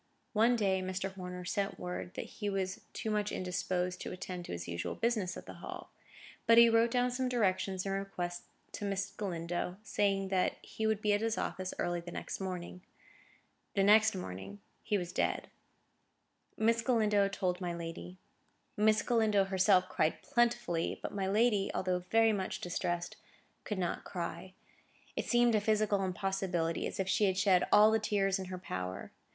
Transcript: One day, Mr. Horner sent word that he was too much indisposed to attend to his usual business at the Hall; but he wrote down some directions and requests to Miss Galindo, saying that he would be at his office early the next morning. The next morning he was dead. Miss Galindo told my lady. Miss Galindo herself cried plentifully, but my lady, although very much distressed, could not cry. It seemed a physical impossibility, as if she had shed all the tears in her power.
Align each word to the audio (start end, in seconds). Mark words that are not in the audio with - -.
One 0.33 0.55
day, 0.55 0.81
Mr. 0.81 1.13
Horner 1.13 1.45
sent 1.45 1.77
word 1.79 2.15
that 2.15 2.25
he 2.25 2.49
was 2.49 2.81
too 2.91 3.11
much 3.11 3.31
indisposed 3.31 4.01
to 4.01 4.11
attend 4.11 4.45
to 4.45 4.51
his 4.51 4.67
usual 4.67 4.95
business 4.95 5.37
at 5.37 5.45
the 5.45 5.53
Hall; 5.61 5.91
but 6.47 6.57
he 6.57 6.71
wrote 6.71 6.89
down 6.89 7.11
some 7.11 7.29
directions 7.29 7.85
and 7.85 7.93
requests 7.93 8.47
to 8.71 8.83
Miss 8.85 9.11
Galindo, 9.15 9.77
saying 9.83 10.29
that 10.29 10.57
he 10.63 10.87
would 10.87 11.03
be 11.03 11.13
at 11.13 11.21
his 11.21 11.37
office 11.37 11.71
early 11.77 11.99
the 11.99 12.11
next 12.11 12.39
morning. 12.39 12.81
The 13.75 13.83
next 13.83 14.15
morning 14.15 14.59
he 14.81 14.97
was 14.97 15.13
dead. 15.13 15.49
Miss 16.57 16.81
Galindo 16.81 17.27
told 17.27 17.61
my 17.61 17.75
lady. 17.75 18.17
Miss 18.75 19.03
Galindo 19.03 19.43
herself 19.43 19.87
cried 19.87 20.23
plentifully, 20.23 20.99
but 20.99 21.13
my 21.13 21.27
lady, 21.27 21.69
although 21.75 21.99
very 22.09 22.33
much 22.33 22.59
distressed, 22.59 23.17
could 23.65 23.77
not 23.77 24.03
cry. 24.03 24.53
It 25.15 25.25
seemed 25.29 25.53
a 25.53 25.61
physical 25.61 26.03
impossibility, 26.03 26.87
as 26.87 26.99
if 26.99 27.07
she 27.07 27.25
had 27.25 27.37
shed 27.37 27.67
all 27.71 27.91
the 27.91 27.99
tears 27.99 28.39
in 28.39 28.45
her 28.45 28.57
power. 28.57 29.11